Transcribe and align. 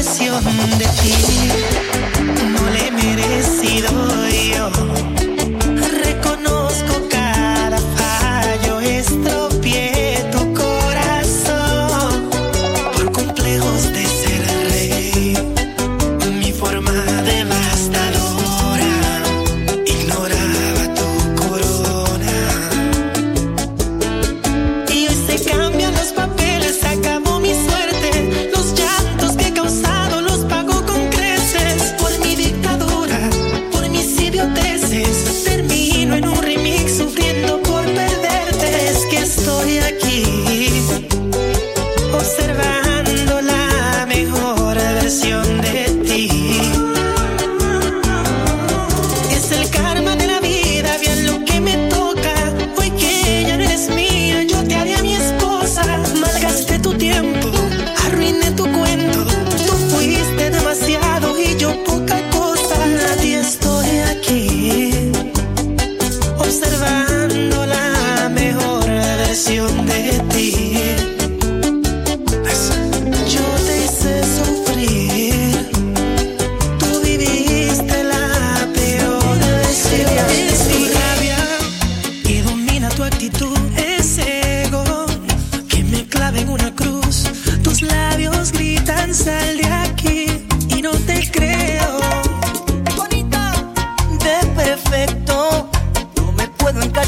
versión 0.00 0.44
de 0.78 0.86
ti 1.00 1.14
no 2.52 2.70
le 2.70 2.90
merece. 2.90 3.49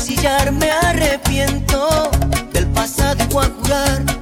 encasillar, 0.02 0.52
me 0.52 0.70
arrepiento 0.70 2.10
del 2.52 2.66
pasado 2.68 3.22
y 3.22 3.32
voy 3.32 3.44
a 3.44 3.50
jurar 3.62 4.21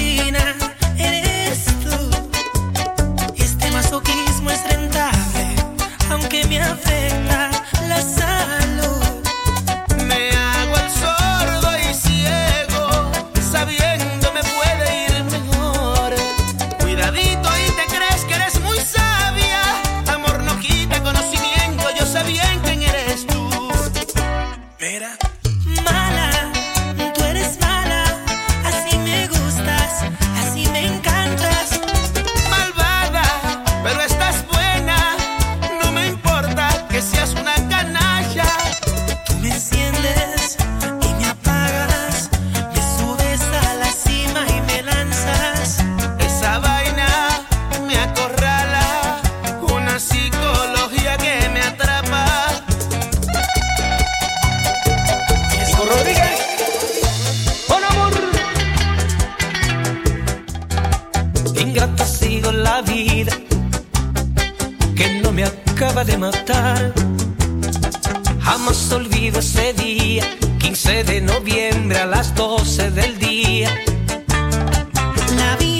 Latina. 0.00 0.69
acaba 65.42 66.04
de 66.04 66.16
matar. 66.18 66.92
Jamás 68.40 68.92
olvido 68.92 69.40
ese 69.40 69.72
día, 69.72 70.24
15 70.58 71.04
de 71.04 71.20
noviembre 71.20 71.98
a 71.98 72.06
las 72.06 72.34
12 72.34 72.90
del 72.90 73.18
día. 73.18 73.70
La 75.36 75.56
vida 75.56 75.79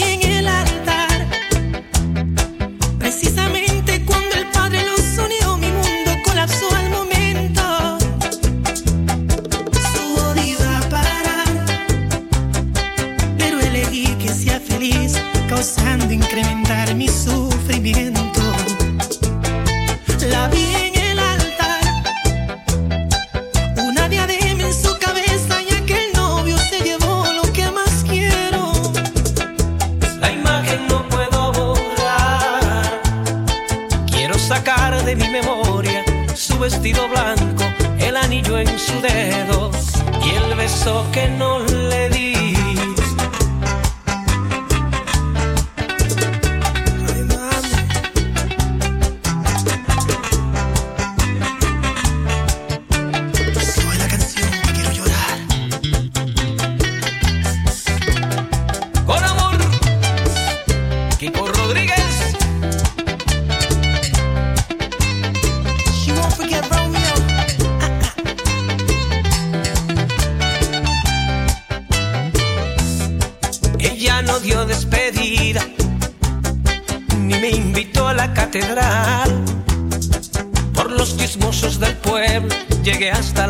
hasta 83.12 83.46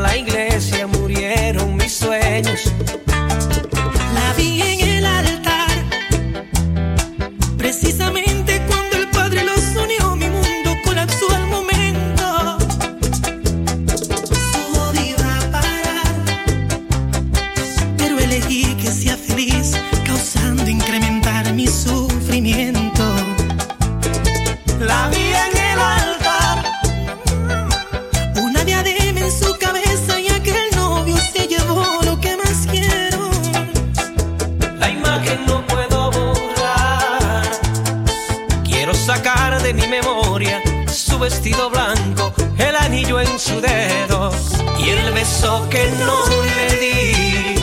vestido 41.31 41.71
blanco, 41.71 42.35
el 42.59 42.75
anillo 42.75 43.21
en 43.21 43.39
su 43.39 43.61
dedo 43.61 44.33
y 44.79 44.91
el 44.91 45.13
beso 45.13 45.67
que 45.71 45.89
no 46.05 46.17
le 46.57 46.69
di. 46.83 47.55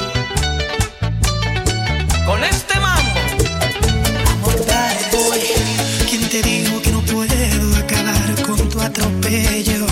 Con 2.26 2.44
este 2.46 2.80
mambo. 2.80 3.20
Dale, 4.68 5.04
boy. 5.12 5.42
¿Quién 6.10 6.30
te 6.30 6.42
dijo 6.42 6.82
que 6.82 6.92
no 6.92 7.02
puedo 7.02 7.78
acabar 7.84 8.28
con 8.48 8.70
tu 8.70 8.80
atropello? 8.80 9.86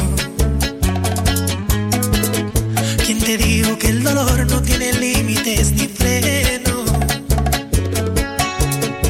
¿Quién 3.06 3.20
te 3.20 3.38
dijo 3.38 3.78
que 3.78 3.90
el 3.90 4.04
dolor 4.04 4.48
no 4.48 4.62
tiene 4.62 4.94
límites 4.94 5.74
ni 5.74 5.88
freno? 5.88 6.76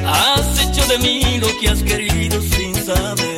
Has 0.08 0.60
hecho 0.64 0.84
de 0.88 0.98
mí 0.98 1.38
lo 1.38 1.50
que 1.60 1.70
has 1.70 1.84
querido 1.84 2.42
sin 2.42 2.74
saber 2.84 3.35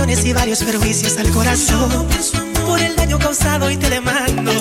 y 0.00 0.32
varios 0.32 0.62
perjuicios 0.62 1.18
al 1.18 1.28
corazón 1.30 2.06
por 2.64 2.80
el 2.80 2.94
daño 2.94 3.18
causado 3.18 3.68
y 3.68 3.76
te 3.76 3.90
demando. 3.90 4.52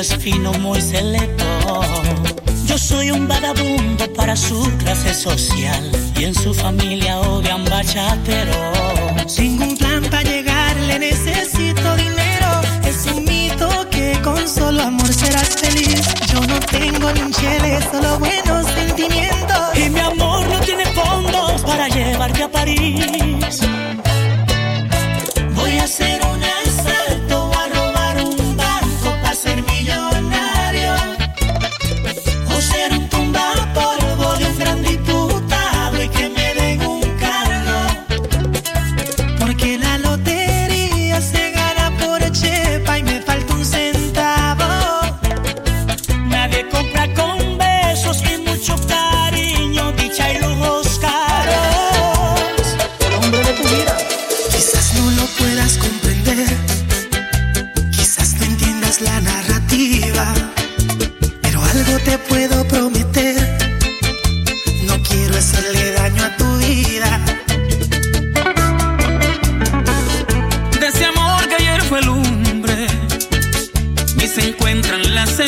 Es 0.00 0.14
fino, 0.16 0.52
muy 0.54 0.80
selecto. 0.80 1.44
Yo 2.66 2.76
soy 2.76 3.10
un 3.10 3.26
vagabundo 3.26 4.12
para 4.12 4.36
su 4.36 4.60
clase 4.78 5.14
social 5.14 5.90
y 6.18 6.24
en 6.24 6.34
su 6.34 6.52
familia 6.52 7.18
odian 7.20 7.64
bachateros. 7.64 9.34
Tengo 9.34 9.64
un 9.64 9.76
plan 9.78 10.02
para 10.10 10.22
llegarle, 10.22 10.98
necesito 10.98 11.96
dinero. 11.96 12.60
Es 12.84 13.06
un 13.06 13.24
mito 13.24 13.68
que 13.90 14.20
con 14.22 14.46
solo 14.46 14.82
amor 14.82 15.12
serás 15.12 15.56
feliz. 15.56 16.02
Yo 16.32 16.40
no 16.46 16.60
tengo 16.60 17.12
ni 17.12 17.20
un 17.22 17.32
solo 17.32 18.18
buenos 18.18 18.66
sentimientos. 18.66 19.78
Y 19.78 19.88
mi 19.88 20.00
amor 20.00 20.46
no 20.46 20.60
tiene 20.60 20.84
fondos 20.86 21.62
para 21.62 21.88
llevarte 21.88 22.42
a 22.42 22.50
París. 22.50 23.60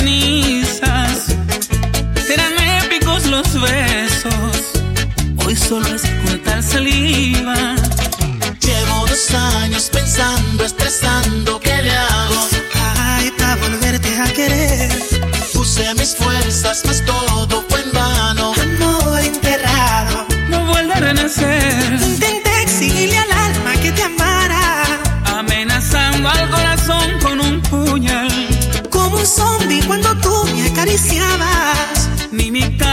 Cenizas. 0.09 1.37
Serán 2.27 2.53
épicos 2.83 3.27
los 3.27 3.53
besos, 3.61 4.57
hoy 5.45 5.57
solo 5.57 5.87
es 5.95 6.03
juntar 6.25 6.63
saliva. 6.63 7.75
Llevo 8.61 9.07
dos 9.07 9.31
años 9.63 9.91
pensando, 9.93 10.65
estresando, 10.65 11.61
¿qué 11.61 11.83
le 11.83 11.93
hago? 11.93 12.49
Ay, 12.97 13.31
para 13.39 13.57
volverte 13.57 14.09
a 14.21 14.33
querer, 14.33 14.93
Puse 15.53 15.95
mis 15.95 16.15
fuerzas, 16.15 16.83
mas 16.87 17.05
todo 17.05 17.65
fue 17.69 17.81
en 17.83 17.93
vano. 17.93 18.53
amor 18.55 19.21
enterrado. 19.21 20.27
No 20.51 20.67
vuelve 20.67 20.93
a 20.95 21.01
renacer, 21.01 22.18
acariciabas, 30.89 32.09
mi. 32.33 32.88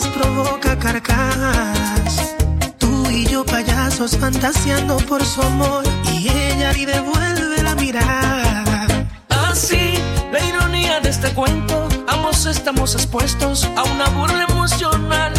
provoca 0.00 0.78
carcajadas. 0.78 2.34
Tú 2.78 3.10
y 3.10 3.26
yo 3.26 3.44
payasos 3.44 4.16
fantaseando 4.16 4.96
por 4.96 5.22
su 5.24 5.42
amor 5.42 5.84
y 6.10 6.28
ella 6.30 6.72
ni 6.72 6.86
devuelve 6.86 7.62
la 7.62 7.74
mirada. 7.74 8.86
Ah, 9.28 9.50
Así, 9.50 9.94
la 10.32 10.40
ironía 10.42 11.00
de 11.00 11.10
este 11.10 11.28
cuento, 11.34 11.88
ambos 12.08 12.46
estamos 12.46 12.94
expuestos 12.94 13.68
a 13.76 13.82
una 13.82 14.08
burla 14.10 14.44
emocional. 14.48 15.32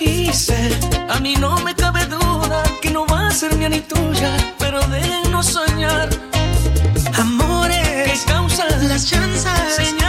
Y 0.00 0.32
sé, 0.32 0.78
a 1.08 1.18
mí 1.20 1.34
no 1.38 1.58
me 1.58 1.74
cabe 1.74 2.06
duda 2.06 2.62
que 2.80 2.90
no 2.90 3.06
va 3.06 3.28
a 3.28 3.30
ser 3.30 3.54
mía 3.56 3.68
ni 3.68 3.80
tuya, 3.80 4.32
pero 4.58 4.80
déjenos 4.88 5.46
soñar. 5.46 6.08
Amores, 7.18 8.24
que 8.24 8.32
causan 8.32 8.88
las 8.88 9.06
chanzas, 9.06 9.74
señal 9.76 10.05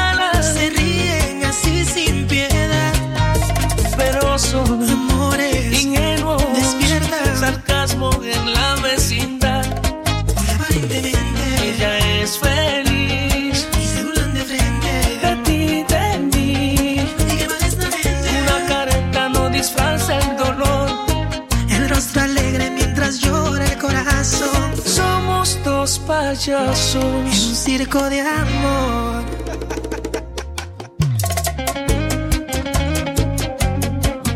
payasos 26.38 26.96
en 26.96 27.04
un 27.04 27.32
circo 27.32 28.10
de 28.10 28.22
amor. 28.22 29.24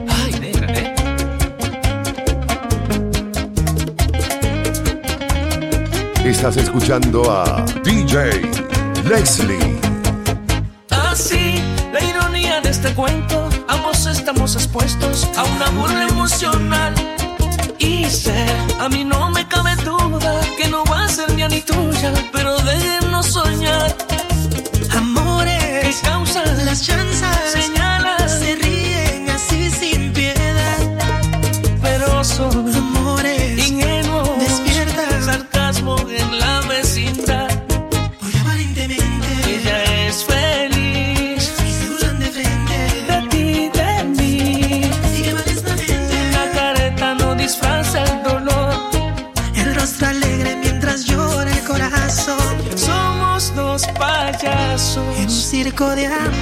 Ay, 0.10 0.34
nena. 0.40 0.68
¿eh? 0.74 0.96
Estás 6.26 6.58
escuchando 6.58 7.30
a 7.32 7.64
DJ 7.84 8.42
Leslie. 9.08 9.80
Así, 10.90 11.56
ah, 11.60 11.92
la 11.94 12.04
ironía 12.04 12.62
de 12.62 12.70
este 12.70 12.92
cuento, 12.96 13.48
ambos 13.68 14.08
estamos 14.08 14.56
expuestos 14.56 15.28
a 15.38 15.44
una 15.44 15.70
burla 15.70 16.08
emocional 16.08 16.96
y 17.84 18.10
sé, 18.10 18.46
a 18.80 18.90
mí 18.90 19.04
no 19.04 19.30
me 19.32 19.48
cabe 19.48 19.76
duda 19.78 20.40
que 20.58 20.68
no 20.68 20.84
va 20.86 21.06
a 21.06 21.10
ser 21.10 21.34
mía 21.34 21.48
ni 21.48 21.62
tuya, 21.62 22.14
pero 22.32 22.58
déjenos 22.60 23.26
soñar. 23.28 23.96
Amores 24.92 26.02
que 26.02 26.08
causan 26.08 26.66
las 26.66 26.84
chanzas, 26.84 27.52
Señor. 27.52 27.81
discordia 55.82 56.41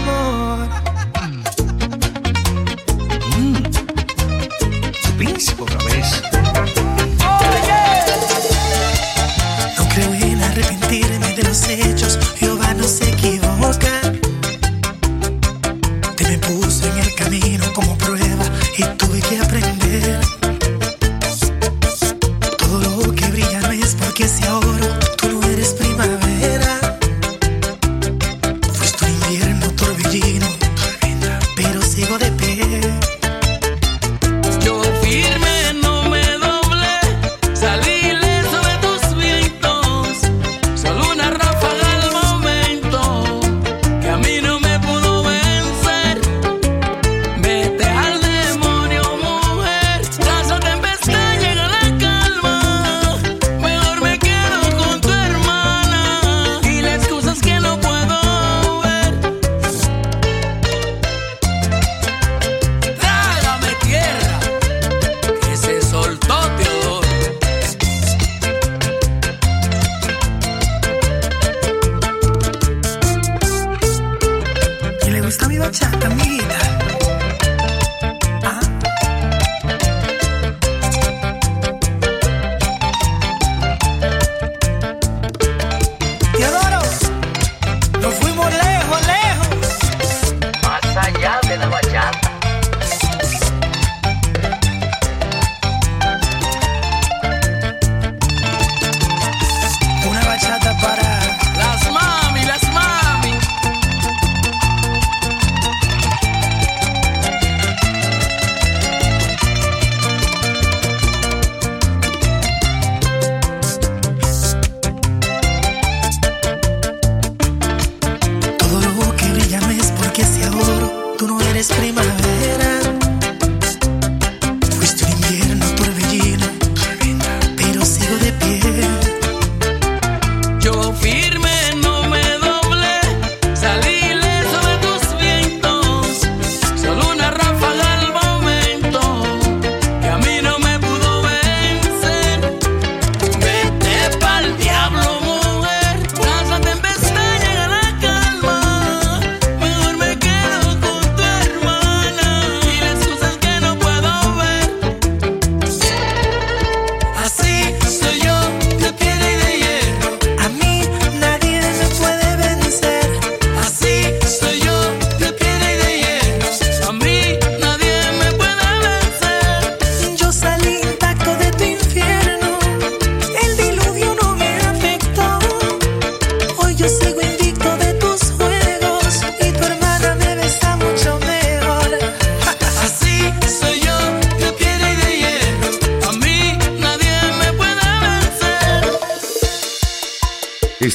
gusta 75.30 75.48
mi 75.48 75.60
bachata, 75.60 76.08
amiguita. 76.08 76.89